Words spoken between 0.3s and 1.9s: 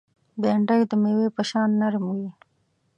بېنډۍ د مېوې په شان